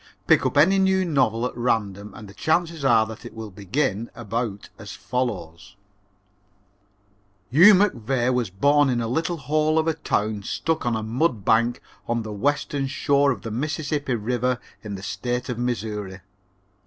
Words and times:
Pick 0.25 0.47
up 0.47 0.57
any 0.57 0.79
new 0.79 1.05
novel 1.05 1.45
at 1.45 1.55
random 1.55 2.11
and 2.15 2.27
the 2.27 2.33
chances 2.33 2.83
are 2.83 3.05
that 3.05 3.23
it 3.23 3.35
will 3.35 3.51
begin 3.51 4.09
about 4.15 4.69
as 4.79 4.93
follows: 4.93 5.75
"Hugh 7.51 7.75
McVey 7.75 8.33
was 8.33 8.49
born 8.49 8.89
in 8.89 8.99
a 8.99 9.07
little 9.07 9.37
hole 9.37 9.77
of 9.77 9.87
a 9.87 9.93
town 9.93 10.41
stuck 10.41 10.87
on 10.87 10.95
a 10.95 11.03
mud 11.03 11.45
bank 11.45 11.83
on 12.07 12.23
the 12.23 12.33
western 12.33 12.87
shore 12.87 13.29
of 13.31 13.43
the 13.43 13.51
Mississippi 13.51 14.15
River 14.15 14.59
in 14.83 14.95
the 14.95 15.03
State 15.03 15.49
of 15.49 15.59
Missouri. 15.59 16.21